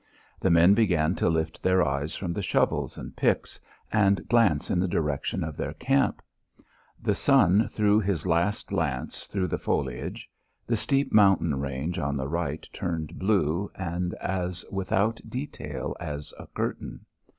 The 0.39 0.49
men 0.49 0.73
began 0.73 1.13
to 1.17 1.29
lift 1.29 1.61
their 1.61 1.87
eyes 1.87 2.15
from 2.15 2.33
the 2.33 2.41
shovels 2.41 2.97
and 2.97 3.15
picks, 3.15 3.59
and 3.91 4.27
glance 4.27 4.71
in 4.71 4.79
the 4.79 4.87
direction 4.87 5.43
of 5.43 5.55
their 5.55 5.73
camp. 5.73 6.23
The 6.99 7.13
sun 7.13 7.67
threw 7.67 7.99
his 7.99 8.25
last 8.25 8.71
lance 8.71 9.27
through 9.27 9.45
the 9.45 9.59
foliage. 9.59 10.27
The 10.65 10.75
steep 10.75 11.13
mountain 11.13 11.59
range 11.59 11.99
on 11.99 12.17
the 12.17 12.27
right 12.27 12.67
turned 12.73 13.19
blue 13.19 13.69
and 13.75 14.15
as 14.15 14.65
without 14.71 15.21
detail 15.29 15.95
as 15.99 16.33
a 16.39 16.47
curtain. 16.47 17.05